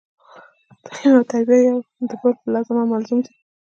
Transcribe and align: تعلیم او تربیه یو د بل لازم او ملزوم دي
تعلیم 0.91 1.15
او 1.17 1.23
تربیه 1.29 1.59
یو 1.67 1.77
د 2.09 2.11
بل 2.21 2.33
لازم 2.53 2.77
او 2.81 2.87
ملزوم 2.91 3.19
دي 3.25 3.31